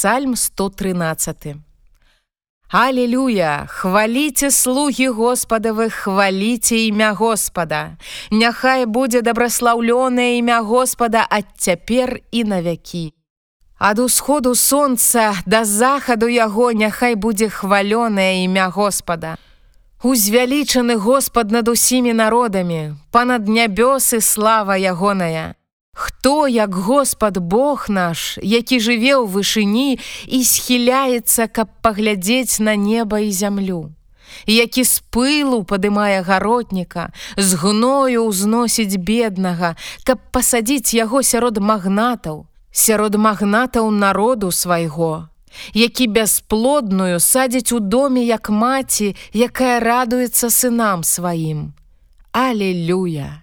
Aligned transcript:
Псальм 0.00 0.36
113. 0.36 1.56
Алелюя, 2.70 3.66
хваліце 3.68 4.50
слугі 4.50 5.08
Господавы, 5.08 5.90
хваліце 5.90 6.76
імя 6.88 7.12
Господа. 7.12 7.98
Няхай 8.30 8.86
будзе 8.86 9.20
дабраслаўлёнае 9.20 10.40
імя 10.40 10.60
Господа 10.64 11.26
ад 11.28 11.44
цяпер 11.56 12.20
і 12.32 12.44
навякі. 12.44 13.12
Ад 13.78 13.98
усходу 13.98 14.54
сонца 14.54 15.36
да 15.44 15.64
захаду 15.68 16.32
яго 16.32 16.72
няхай 16.72 17.14
будзе 17.14 17.52
хвалёнае 17.52 18.48
імя 18.48 18.72
Господа. 18.72 19.36
Узвялічаны 20.00 20.96
Господ 20.96 21.50
над 21.50 21.68
усімі 21.68 22.16
народамі, 22.16 22.96
панад 23.12 23.48
нябёсы 23.48 24.24
слава 24.24 24.80
ягоная. 24.80 25.59
Хто, 26.20 26.48
як 26.48 26.74
Господ 26.74 27.38
Бог 27.38 27.86
наш, 27.88 28.38
які 28.42 28.76
жыве 28.76 29.16
ў 29.16 29.24
вышыні 29.24 29.96
і 30.28 30.44
схіляецца, 30.44 31.48
каб 31.48 31.72
паглядзець 31.80 32.60
на 32.60 32.76
неба 32.76 33.24
і 33.24 33.32
зямлю. 33.32 33.96
Які 34.44 34.84
з 34.84 35.00
пылу 35.08 35.64
падымае 35.64 36.20
гаротніка, 36.20 37.08
з 37.40 37.56
гною 37.56 38.28
ўзносіць 38.28 39.00
беднага, 39.00 39.80
каб 40.04 40.20
пасадзіць 40.28 40.92
яго 40.92 41.24
сярод 41.24 41.56
магнатаў, 41.56 42.44
сярод 42.68 43.16
магнатаў 43.16 43.88
народу 43.88 44.52
свайго, 44.52 45.32
які 45.72 46.04
бясплодную 46.04 47.16
садзіць 47.16 47.72
у 47.72 47.80
доме 47.80 48.28
як 48.28 48.52
маці, 48.52 49.16
якая 49.32 49.80
радуецца 49.80 50.52
сынам 50.52 51.00
сваім. 51.00 51.72
Алелюя! 52.36 53.40